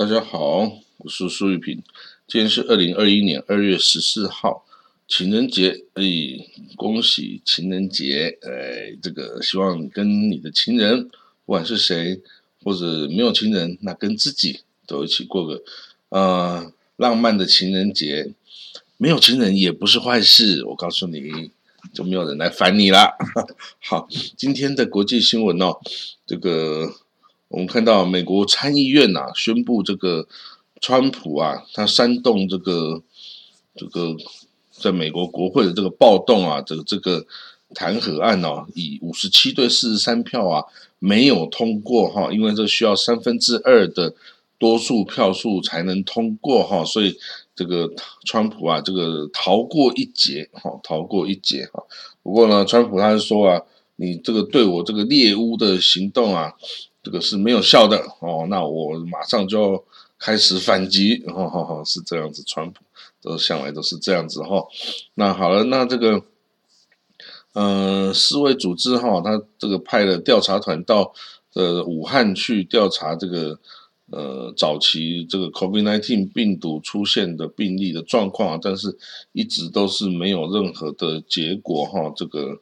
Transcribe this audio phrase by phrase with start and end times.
[0.00, 0.60] 大家好，
[0.96, 1.82] 我是苏玉平。
[2.26, 4.64] 今天是二零二一年二月十四号，
[5.06, 6.02] 情人节，哎，
[6.74, 8.38] 恭喜情人节！
[8.40, 11.06] 哎，这个希望跟你的情人，
[11.44, 12.18] 不管是谁，
[12.64, 15.62] 或者没有情人，那跟自己都一起过个
[16.08, 18.32] 呃浪漫的情人节。
[18.96, 21.50] 没有情人也不是坏事，我告诉你，
[21.92, 23.12] 就没有人来烦你啦。
[23.84, 25.78] 好，今天的国际新闻哦，
[26.26, 26.90] 这个。
[27.50, 30.28] 我们看到美国参议院呐宣布，这个
[30.80, 33.02] 川普啊，他煽动这个
[33.74, 34.16] 这个
[34.70, 37.26] 在美国国会的这个暴动啊，这个这个
[37.74, 40.62] 弹劾案哦，以五十七对四十三票啊
[41.00, 44.14] 没有通过哈，因为这需要三分之二的
[44.56, 47.18] 多数票数才能通过哈，所以
[47.56, 47.90] 这个
[48.24, 51.82] 川普啊，这个逃过一劫哈，逃过一劫哈。
[52.22, 53.60] 不过呢，川普他是说啊，
[53.96, 56.54] 你这个对我这个猎巫的行动啊。
[57.02, 59.84] 这个是没有效的哦，那我马上就要
[60.18, 62.80] 开始反击，哈哈哈， 是这样子，川普
[63.22, 64.66] 都向来都是这样子哈。
[65.14, 66.22] 那好了，那这个，
[67.54, 71.14] 呃，世卫组织哈，他这个派了调查团到
[71.54, 73.58] 呃武汉去调查这个
[74.10, 78.98] 呃早期这个 COVID-19 病毒出现的病例的状况，但是
[79.32, 82.12] 一直都是没有任何的结果哈。
[82.14, 82.60] 这个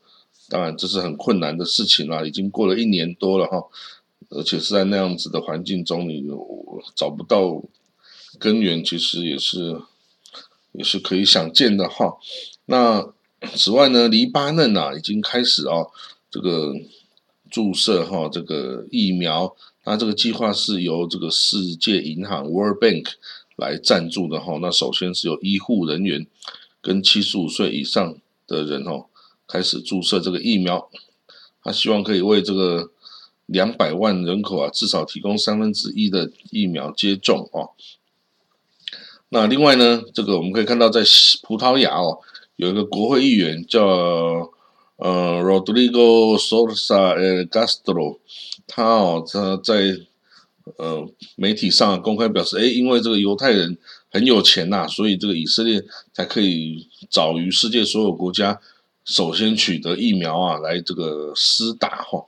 [0.49, 3.65] 当然这是很困难的事情啦，已经过了一年多了哈。
[4.31, 6.23] 而且是在那样子的环境中，你
[6.95, 7.63] 找不到
[8.39, 9.81] 根源，其实也是
[10.73, 12.19] 也是可以想见的哈。
[12.67, 13.11] 那
[13.57, 15.87] 此外呢，黎巴嫩啊已经开始啊
[16.31, 16.75] 这个
[17.51, 23.07] 注射哈这个疫苗，那这个计划是由这个世界银行 World Bank
[23.57, 24.59] 来赞助的哈。
[24.61, 26.27] 那首先是由医护人员
[26.83, 28.15] 跟七十五岁以上
[28.47, 29.07] 的人哦
[29.47, 30.91] 开始注射这个疫苗，
[31.65, 32.91] 他希望可以为这个。
[33.49, 37.71] 两百万人口啊，至少提供三分之一的疫苗接种哦。
[39.31, 41.01] 那另外呢，这个我们可以看到，在
[41.43, 42.19] 葡萄牙哦，
[42.57, 43.83] 有一个国会议员叫
[44.97, 48.19] 呃 Rodrigo Sousa Castro，
[48.67, 49.99] 他哦他在
[50.77, 53.79] 呃媒体上公开表示，哎，因为这个犹太人
[54.11, 55.83] 很有钱呐，所以这个以色列
[56.13, 58.61] 才可以早于世界所有国家。
[59.05, 62.27] 首先取得疫苗啊，来这个施打哈，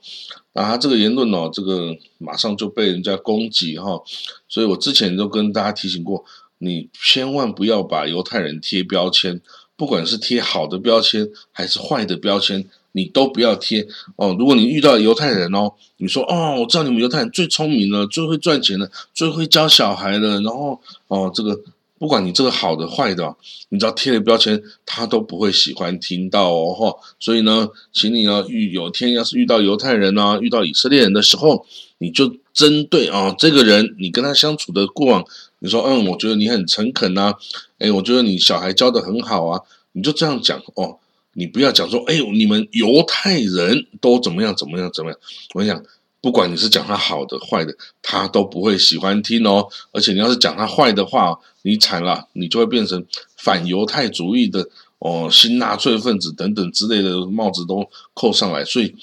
[0.53, 4.01] 那他这个言论哦，这个马上就被人家攻击哈，
[4.47, 6.23] 所以我之前都跟大家提醒过，
[6.57, 9.39] 你千万不要把犹太人贴标签，
[9.75, 14.35] 不管是贴好的标签还是坏的标签，你都不要贴哦。
[14.37, 21.59] 如果你遇到犹太人哦，你说哦，我知道你们犹太人最聪明了，最会赚钱了，最会教小孩了，然后哦这个。
[22.01, 23.35] 不管你这个好的坏的，
[23.69, 26.97] 你只要贴了标签，他都不会喜欢听到哦哈。
[27.19, 31.63] 所以呢，请你呢遇有天要是遇到犹太人啊，遇到以色列人的时候，
[31.99, 35.23] 你就针对啊这个人，你跟他相处的过往，
[35.59, 37.35] 你说嗯，我觉得你很诚恳呐，
[37.77, 40.97] 哎，我觉得你小孩教的很好啊，你就这样讲哦，
[41.33, 45.19] 你不要讲说哎，你们犹太人都怎么样怎么样怎么样，
[45.53, 45.83] 我跟你讲。
[46.21, 49.67] 不管你是讲他好的坏的，他都不会喜欢听哦。
[49.91, 53.03] 而且你要是讲他坏的话，你惨了，你就会变成
[53.37, 58.63] 反犹太主义的哦，新纳粹分子等等之类的帽子都扣上来。
[58.63, 58.95] 所以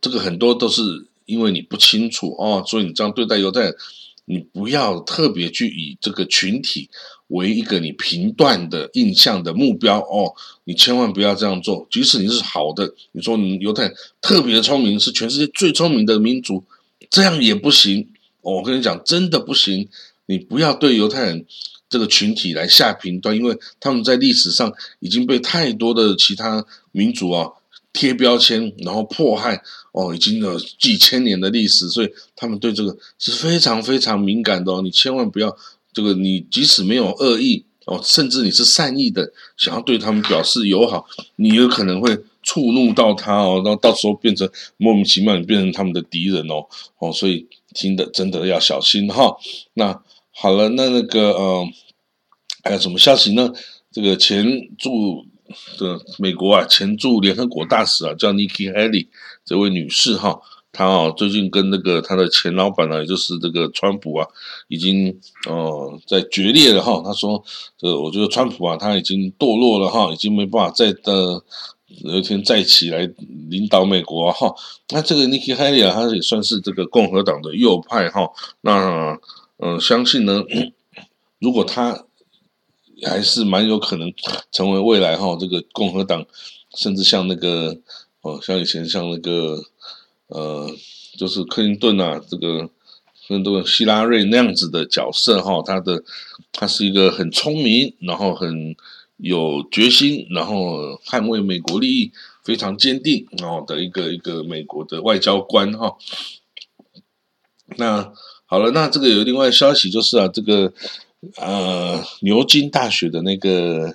[0.00, 3.72] 这个很多都是因为你不清楚哦，所以你这样对待犹太。
[4.30, 6.88] 你不要特别去以这个群体
[7.26, 10.32] 为一个你评断的印象的目标哦，
[10.62, 11.84] 你千万不要这样做。
[11.90, 16.62] 即使你是好的，你说你犹太特别聪明，是全世界最聪明的民族，
[17.10, 18.06] 这样也不行。
[18.40, 19.88] 我跟你讲，真的不行。
[20.26, 21.44] 你不要对犹太人
[21.88, 27.50] 这个群体来下评断，因为他们在历史上已经被太多的其他民族啊。
[27.92, 29.60] 贴标签，然后迫害
[29.92, 34.80] 哦，已经有几千年的历史，所以他们对这个是非常非常敏感的哦。
[34.80, 35.54] 你千万不要
[35.92, 41.04] 这个，你即使没有恶意哦，甚至你是善意的，想要对他们表示友好，
[41.36, 46.64] 你有可能会触怒到他哦，然后到时候变成莫名其妙，你变成他们的敌人哦
[47.00, 49.36] 哦，所以听的真的要小心哈。
[49.74, 50.00] 那
[50.30, 51.68] 好了，那那个呃，
[52.62, 53.52] 还有什么消息呢？
[53.90, 54.46] 这个前
[54.78, 55.26] 驻。
[55.78, 59.08] 的美国啊，前驻联合国大使啊，叫 Nikki Haley
[59.44, 60.40] 这位女士哈，
[60.72, 64.26] 她啊最近跟那个她的前老板呢，也就是这个川普啊，
[64.68, 65.18] 已经
[65.48, 67.02] 哦在决裂了哈。
[67.04, 67.42] 她说，
[67.78, 71.42] 这我觉得川普啊，他已经堕落了哈，已经没办法再的
[72.02, 73.10] 有一天再起来
[73.48, 74.54] 领导美国哈。
[74.90, 78.30] 那这个 Nikki Haley 啊，他也算是这个共和党的右派哈。
[78.60, 79.18] 那
[79.62, 80.42] 嗯，相信呢，
[81.38, 82.06] 如果他
[83.04, 84.12] 还是蛮有可能
[84.50, 86.26] 成为未来哈，这个共和党，
[86.76, 87.78] 甚至像那个
[88.22, 89.62] 哦，像以前像那个
[90.28, 90.70] 呃，
[91.18, 92.70] 就是克林顿啊，这个
[93.28, 96.02] 跟这个希拉瑞那样子的角色哈，他的
[96.52, 98.74] 他是一个很聪明，然后很
[99.16, 102.12] 有决心，然后捍卫美国利益
[102.42, 105.96] 非常坚定哦的一个一个美国的外交官哈。
[107.76, 108.12] 那
[108.46, 110.72] 好了，那这个有另外消息就是啊，这个
[111.36, 113.94] 呃牛津大学的那个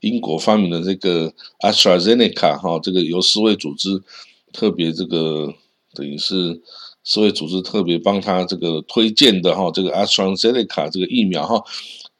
[0.00, 4.02] 英国发明的这个 AstraZeneca 哈，这个由世卫组织
[4.52, 5.52] 特别这个
[5.94, 6.60] 等于是。
[7.04, 11.64] 世卫组织特别帮他这个推荐的哈，这个 AstraZeneca 这个疫苗哈，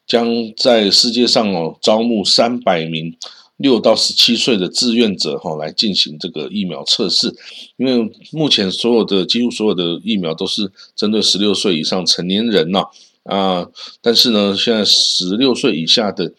[0.07, 3.15] 将在世界上哦招募三百名
[3.59, 7.31] 六到十七岁的志愿者哈来进行这个疫苗测试。
[7.77, 12.87] 因为目前所有的几乎所有的疫苗都是针对十六岁以上成年人呐，
[13.29, 13.69] 啊
[14.03, 16.33] 但是呢，现在十六岁以下的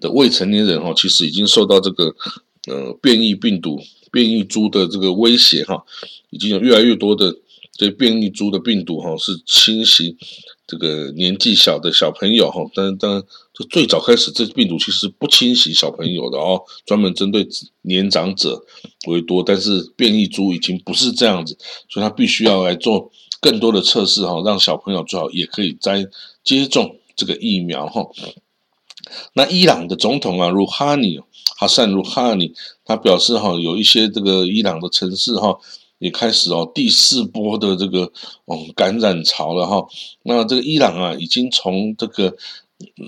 [0.00, 2.14] 的未成年人哈，其实已经受到这个
[2.66, 3.80] 呃变异病毒
[4.10, 5.84] 变异株的这个威胁哈，
[6.30, 7.36] 已经有越来越多的。
[7.78, 10.16] 这变异株的病毒哈是侵袭
[10.66, 13.22] 这个年纪小的小朋友哈，但但
[13.52, 17.46] 就最早开始这病毒其实不侵袭小朋友的哦，专门针对
[17.82, 18.64] 年长者
[19.08, 19.42] 为多。
[19.42, 21.54] 但是变异株已经不是这样子，
[21.90, 26.06] 所以他必须要来做更多的测试哈，让小朋友最好也可以在
[26.42, 28.06] 接种这个疫苗哈。
[29.34, 31.20] 那伊朗的总统啊，鲁哈尼
[31.56, 32.52] 哈善鲁哈尼，
[32.84, 35.58] 他表示哈，有一些这个伊朗的城市哈。
[35.98, 38.12] 也开始哦，第四波的这个
[38.44, 39.82] 哦感染潮了哈。
[40.24, 42.36] 那这个伊朗啊，已经从这个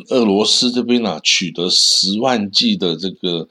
[0.08, 3.46] 俄罗斯这边啊取得十万剂的这个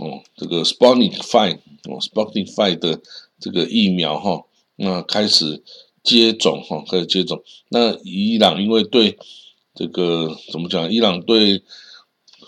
[0.00, 3.00] 哦这个 Sputnik Five 哦 Sputnik Five 的
[3.38, 4.42] 这个疫苗哈，
[4.74, 5.62] 那开始
[6.04, 7.42] 接种哈，开始接种。
[7.70, 9.18] 那伊朗因为对
[9.74, 10.88] 这个怎么讲？
[10.92, 11.60] 伊朗对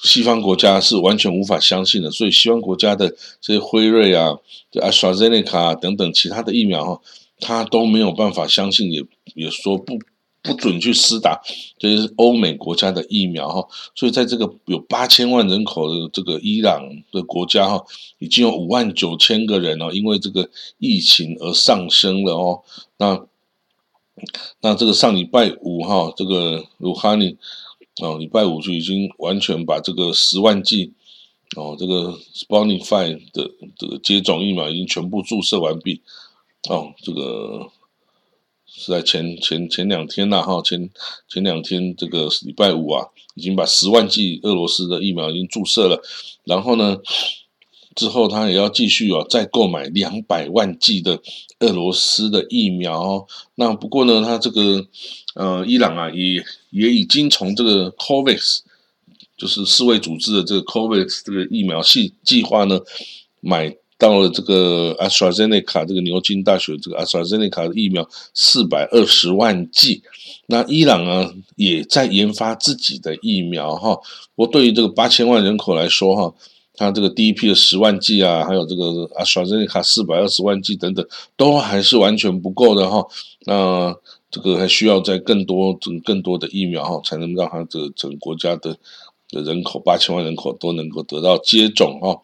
[0.04, 3.08] 西方国家是完全无法相信的，所以西方国家的
[3.40, 4.36] 这些辉瑞啊、
[4.82, 7.00] 阿斯 z e n e c a 等等其他的疫苗哈，
[7.40, 9.02] 他都没有办法相信，也
[9.34, 9.98] 也说不
[10.42, 11.40] 不准去施打
[11.78, 13.66] 这些欧美国家的疫苗哈。
[13.94, 17.82] 所以在这个有八千万人口的这个伊朗的国家哈，
[18.18, 20.48] 已经有五万九千个人哦，因为这个
[20.78, 22.62] 疫情而上升了哦。
[22.98, 23.26] 那
[24.60, 27.36] 那这个上礼拜五哈，这个鲁哈尼。
[28.02, 30.92] 哦，礼拜五就已经完全把这个十万剂
[31.56, 36.02] 哦，这个 Sputnik Five 的这个接种疫苗已经全部注射完毕。
[36.68, 37.70] 哦，这个
[38.66, 40.90] 是在前前前两天呐，哈，前
[41.26, 46.02] 前两天这个礼拜五啊，已经把十万剂俄罗斯的疫苗已经注射了。
[46.44, 46.98] 然后呢，
[47.96, 51.20] 之后他也要继续啊，再购买两百万剂的
[51.58, 53.26] 俄罗斯的疫苗。
[53.56, 54.86] 那不过呢，他这个。
[55.36, 58.60] 呃，伊朗啊，也也已经从这个 COVAX，
[59.36, 62.80] 就是世卫组织的这个 COVAX 这个疫苗系计划呢，
[63.42, 70.02] 买到了这个 AstraZeneca 这个牛津大学这个 AstraZeneca 的疫苗四百二十万剂。
[70.46, 73.94] 那伊朗啊，也在研发自己的疫苗哈。
[74.34, 76.34] 不过对于这个八千万人口来说哈，
[76.76, 81.06] 它这个第一批的十万剂啊，还有这个 AstraZeneca 四百二十万剂等等，
[81.36, 83.06] 都还是完全不够的哈。
[83.46, 83.94] 那
[84.30, 88.76] 这个还需要在更多、更多的疫苗哈，才能让它这个整个国家的
[89.30, 92.20] 的人口八千万人口都能够得到接种哈。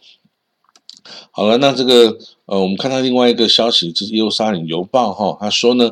[1.31, 2.17] 好了，那这个
[2.47, 5.91] 呃，我们看到另外一个消息，就是《耶路撒冷邮报》哈，他说呢，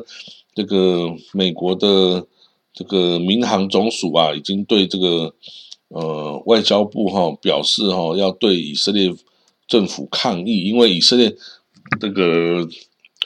[0.53, 2.25] 这个美国的
[2.73, 5.33] 这个民航总署啊，已经对这个
[5.91, 9.13] 呃外交部哈表示哈，要对以色列
[9.67, 11.35] 政府抗议，因为以色列
[11.99, 12.67] 这个。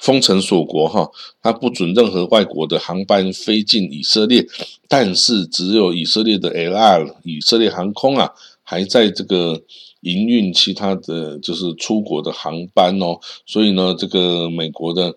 [0.01, 1.09] 封城锁国哈，
[1.41, 4.45] 他不准任何外国的航班飞进以色列，
[4.89, 8.29] 但是只有以色列的 LR 以色列航空啊，
[8.61, 9.63] 还在这个
[10.01, 13.17] 营运其他的就是出国的航班哦，
[13.47, 15.15] 所以呢，这个美国的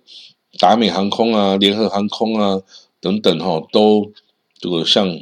[0.61, 2.63] 达美航空啊、联合航空啊
[3.01, 4.13] 等等哈，都
[4.61, 5.19] 这个向。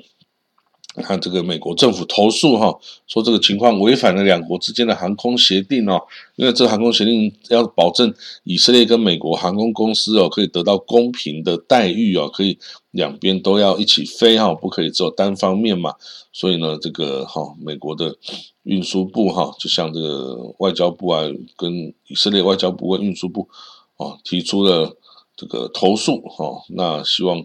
[1.02, 6.00] 看这个美国政府投诉哈，说这个情况违反了两国之间的航空协定哦，
[6.36, 8.12] 因为这个航空协定要保证
[8.44, 12.58] 以色列跟美国航空公司哦可以得到公平的待遇哦，可以
[12.92, 15.94] 两边都要一起飞哈，不可以只有单方面嘛。
[16.32, 18.16] 所以呢，这个哈美国的
[18.64, 21.22] 运输部哈，就像这个外交部啊，
[21.56, 23.48] 跟以色列外交部跟运输部
[23.96, 24.96] 啊提出了
[25.34, 27.42] 这个投诉哈，那希望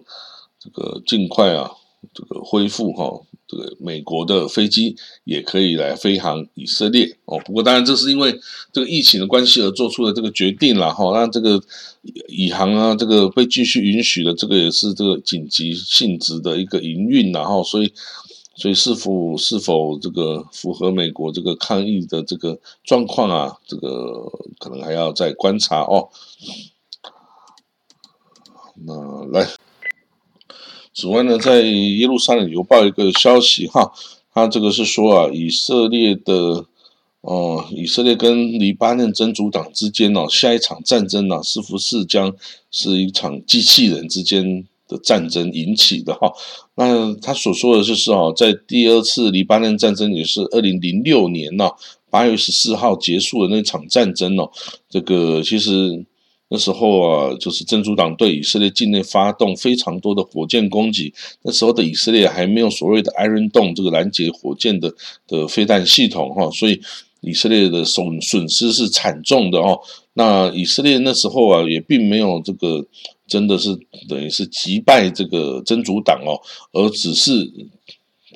[0.60, 1.72] 这个尽快啊
[2.14, 3.22] 这个恢复哈。
[3.52, 8.40] 这个美国的飞机也可以来飞航以色列哦，不过当然这是因为
[8.72, 11.12] 这个疫情的关系而做出的这个决定了哈。
[11.12, 11.62] 那这个
[12.30, 17.92] 以航啊，这个被继续允许的，这个也是这个紧急性质的一个营运，然后所以
[18.56, 26.08] 所以是否是否这个符合美国这个抗疫的这个状况啊，这个可能还要再观察哦。
[28.86, 29.46] 那来。
[31.02, 33.92] 此外呢，在耶路撒冷邮报一个消息哈，
[34.32, 36.64] 他这个是说啊，以色列的
[37.22, 42.32] 哦，以色列跟黎巴嫩真主党之间哦，下一场战争呢，似乎是将
[42.70, 46.32] 是一场机器人之间的战争引起的哈。
[46.76, 51.72] 那他所说的就是哦，在第二次黎巴嫩战争，也是二零零六年呢
[52.12, 54.52] 八月十四号结束的那场战争哦，
[54.88, 56.06] 这个其实。
[56.54, 61.14] 那时候啊，就是真主党对以色列境内发动非常多的火箭攻击。
[61.44, 64.94] 那时候的以色列还没有所谓的 Iron Dome 这个拦截火箭的
[65.30, 66.82] 的飞弹系统哈，所以
[67.22, 69.80] 以色列的损损失是惨重的哦。
[70.16, 72.86] 那以色列那时候啊，也并没有这个
[73.26, 73.74] 真的是
[74.10, 76.36] 等于是击败这个真主党哦，
[76.74, 77.50] 而只是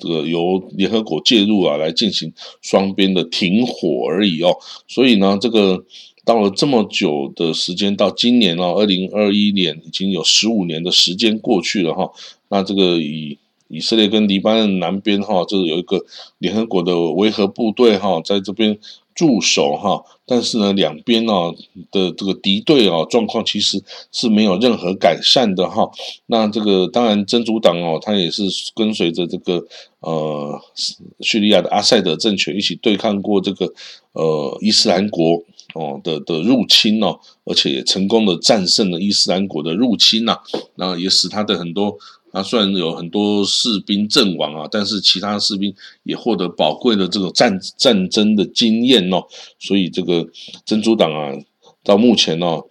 [0.00, 2.32] 这个由联合国介入啊来进行
[2.62, 4.56] 双边的停火而已哦。
[4.88, 5.84] 所以呢，这个。
[6.26, 12.10] 到了这么久的时间，到今年哦，二零二一年已经有十五年的时间过去了哈。
[12.48, 16.04] 那这个以以色列跟黎巴嫩南边哈，这有一个
[16.38, 18.76] 联合国的维和部队哈，在这边
[19.14, 20.02] 驻守哈。
[20.26, 21.54] 但是呢，两边呢
[21.92, 23.80] 的这个敌对啊状况其实
[24.10, 25.88] 是没有任何改善的哈。
[26.26, 28.42] 那这个当然真主党哦，他也是
[28.74, 29.64] 跟随着这个
[30.00, 30.60] 呃
[31.20, 33.72] 叙利亚的阿塞德政权一起对抗过这个
[34.10, 35.40] 呃伊斯兰国。
[35.76, 40.38] 哦的的入侵哦，而且也成功的战胜了伊斯兰国的入侵呐，
[40.76, 41.96] 那也使他的很多，
[42.32, 49.24] 啊虽然有很多士兵阵亡啊，但是其他士兵也获得宝贵的这个战战争的经验哦，
[49.58, 50.26] 所以这个
[50.64, 51.32] 真主党啊，
[51.84, 52.64] 到目前哦。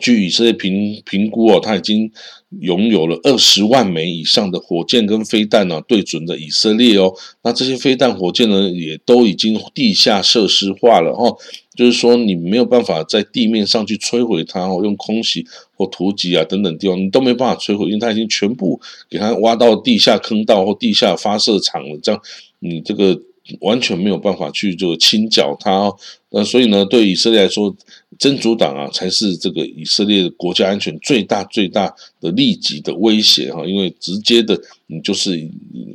[0.00, 2.10] 据以色列评评估哦，他已经
[2.58, 7.14] 拥有了二十万枚以上的火箭跟飞弹呢，对准的以色列哦。
[7.44, 11.38] 那这些飞弹、火箭呢，也都已经地下设施化了哦。
[11.76, 21.98] 就是说，你没有办法在地面上去摧毁它哦，用空袭或突击啊等等地方，你都没办法摧毁，因为它已经全部给它挖到地下坑道或地下发射场了。
[22.02, 22.20] 这样，
[22.58, 23.20] 你这个。
[23.60, 25.96] 完全没有办法去就清剿它哦，
[26.30, 27.72] 那所以呢，对以色列来说，
[28.18, 35.48] 真主党啊才是这个以色列国家安全最大最大的立即的威胁哈，因为直接的你就是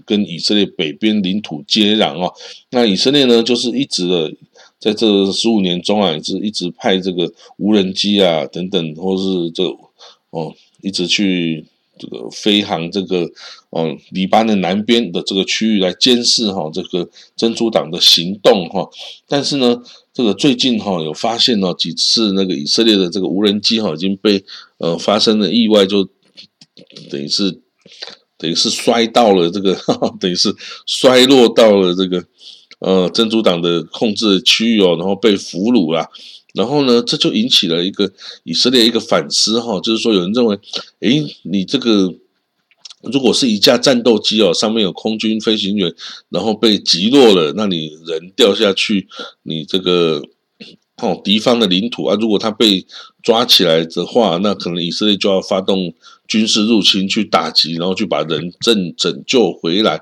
[0.05, 2.33] 跟以色列北边领土接壤哦。
[2.69, 4.33] 那以色列呢，就是一直的
[4.81, 9.63] 在这十五年中啊，也是一直派这个无人机啊等等，或是这
[10.31, 11.65] 哦一直去。
[11.99, 13.29] 这个飞航这个，
[13.77, 18.89] 嗯，黎巴嫩南边的这个区域来监视哈这个真主党的行动哈，
[19.27, 19.79] 但是呢，
[20.11, 24.43] 这个最近哈有发现呢几次那个以色列的这个无人机哈已经被
[24.79, 26.03] 呃发生了意外，就
[27.11, 27.51] 等于是
[28.35, 29.77] 等于是摔到了这个，
[30.19, 30.51] 等于是
[30.87, 32.25] 摔落到了这个
[32.81, 36.11] 呃真主党的控制区域哦，然后被俘虏了。
[36.53, 38.11] 然后呢，这就引起了一个
[38.43, 40.59] 以色列一个反思哈，就是说有人认为，
[40.99, 42.13] 诶，你这个
[43.03, 45.95] 如果是一架战斗机哦，上面有空军飞行员，
[46.27, 49.07] 然后被击落了，那你人掉下去，
[49.43, 50.21] 你这个
[50.97, 52.85] 哦敌方的领土啊，如果他被
[53.23, 55.93] 抓起来的话，那可能以色列就要发动
[56.27, 60.01] 军事入侵去打击，然后去把人拯拯救回来。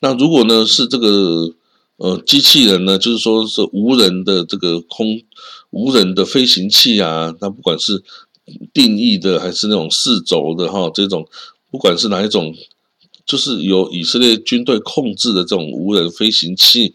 [0.00, 1.52] 那如果呢是这个
[2.00, 5.22] 呃机器人呢，就是说是无人的这个空。
[5.72, 8.02] 无人的飞行器啊，那不管是
[8.72, 11.24] 定义的还是那种四轴的哈，这种
[11.70, 12.52] 不管是哪一种，
[13.24, 16.92] 就是由以色列军队控制的这种无人飞行器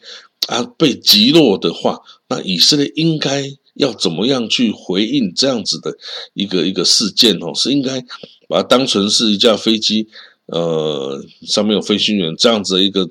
[0.48, 5.96] 啊，被击落的话，那以色列应该要怎么样去回应这样子的
[6.34, 7.54] 一个一个事件哦？
[7.56, 8.02] 是应该
[8.50, 10.10] 把它当成是一架飞机，
[10.48, 13.10] 呃，上面有飞行员这样子的一个。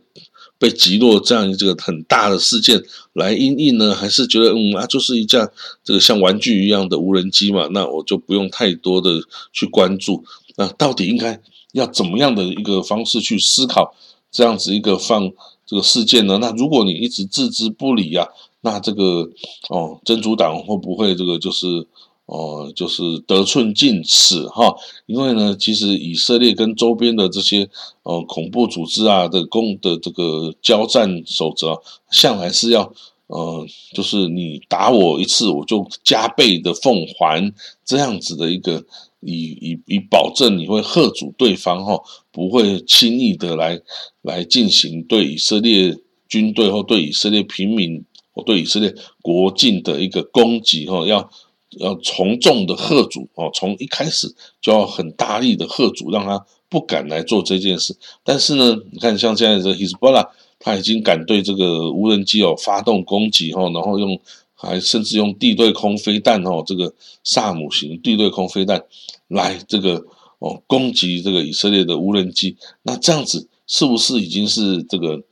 [0.64, 5.46] 被击落这样一个很大的事件来应应呢，还是觉得嗯啊，就是一架
[5.84, 7.68] 这个像玩具一样的无人机嘛？
[7.72, 9.20] 那我就不用太多的
[9.52, 10.24] 去关注。
[10.56, 11.38] 那到底应该
[11.72, 13.94] 要怎么样的一个方式去思考
[14.32, 15.30] 这样子一个放
[15.66, 16.38] 这个事件呢？
[16.40, 18.26] 那如果你一直置之不理啊，
[18.62, 19.28] 那这个
[19.68, 21.86] 哦，真主党会不会这个就是？
[22.26, 27.68] 哦，就是得寸进尺哈，因为呢，其实以色列跟周边的这些
[28.02, 31.78] 呃恐怖组织啊的攻的这个交战守则，
[32.10, 32.90] 向来是要
[33.26, 37.52] 呃，就是你打我一次，我就加倍的奉还
[37.84, 38.82] 这样子的一个，
[39.20, 42.02] 以以以保证你会喝阻对方哈，
[42.32, 43.78] 不会轻易的来
[44.22, 45.94] 来进行对以色列
[46.26, 48.02] 军队或对以色列平民
[48.32, 51.30] 或对以色列国境的一个攻击哈，要。
[51.78, 57.96] 要从众的贺主哦，从一开始就要很大力的贺主，让他不敢来做这件事。
[58.22, 60.28] 但是呢，你看像现在的 Hezbollah，
[60.58, 64.18] 他已经敢对这个无人机哦发动攻击哦，然后用
[64.54, 68.82] 还甚至用地对空飞弹哦，这个萨姆型地对空飞弹
[69.28, 70.02] 来这个
[70.38, 75.22] 哦攻击这个以色列的无人机，那这样子是不是已经是这个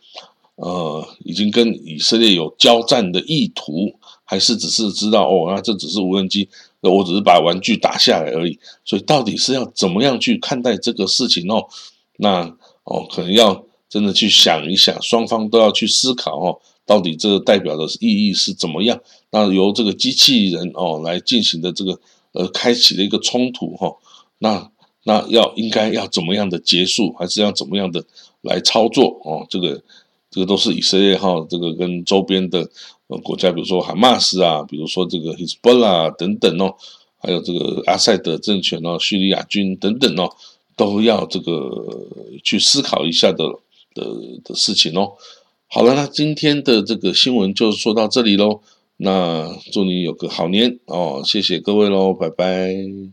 [0.57, 3.95] 呃已经跟以色列有交战的意图，
[4.33, 6.49] 还是只是知道哦那这只是无人机，
[6.81, 11.67] 我只是把玩具打下来而已，所以到底是要怎么样去看待这个事情哦？
[12.17, 16.59] 那哦可能要真的去想一想，双方都要去思考哦。
[16.87, 18.99] 到底这个代表的意义是怎么样？
[19.31, 22.01] 那由这个机器人哦来进行的这个
[22.33, 23.95] 呃开启的一个冲突哈，
[24.39, 24.71] 那
[25.05, 28.03] 那要应该要怎么样的结束，还是要怎么样的
[28.41, 29.47] 来操作哦？
[29.51, 29.83] 这个
[30.31, 32.67] 这个都是以色列哈，这个跟周边的
[33.19, 36.75] 国家，比如说哈马斯啊，比如说这个 Hezbollah 等等哦，
[37.19, 40.31] 还有这个阿塞德政权哦，叙利亚军等等哦，
[40.77, 41.71] 都要这个
[42.43, 43.45] 去思考一下的
[43.95, 44.05] 的
[44.45, 45.13] 的事情哦。
[45.69, 48.61] 好了，那今天的这个新闻就说到这里喽。
[48.99, 53.13] 那祝你有个好年哦，谢谢各位喽，拜拜。